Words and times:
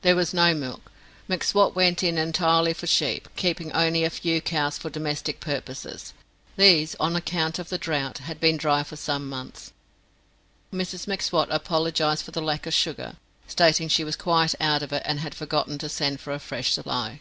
There 0.00 0.16
was 0.16 0.32
no 0.32 0.54
milk. 0.54 0.90
M'Swat 1.28 1.74
went 1.76 2.02
in 2.02 2.16
entirely 2.16 2.72
for 2.72 2.86
sheep, 2.86 3.28
keeping 3.36 3.70
only 3.72 4.02
a 4.02 4.08
few 4.08 4.40
cows 4.40 4.78
for 4.78 4.88
domestic 4.88 5.38
purposes: 5.38 6.14
these, 6.56 6.94
on 6.98 7.14
account 7.14 7.58
of 7.58 7.68
the 7.68 7.76
drought, 7.76 8.16
had 8.24 8.40
been 8.40 8.56
dry 8.56 8.82
for 8.84 8.96
some 8.96 9.28
months. 9.28 9.74
Mrs 10.72 11.06
M'Swat 11.06 11.48
apologized 11.50 12.24
for 12.24 12.30
the 12.30 12.40
lack 12.40 12.64
of 12.64 12.72
sugar, 12.72 13.16
stating 13.46 13.86
she 13.88 14.02
was 14.02 14.16
quite 14.16 14.54
out 14.62 14.82
of 14.82 14.94
it 14.94 15.02
and 15.04 15.20
had 15.20 15.34
forgotten 15.34 15.76
to 15.76 15.90
send 15.90 16.20
for 16.20 16.32
a 16.32 16.38
fresh 16.38 16.72
supply. 16.72 17.20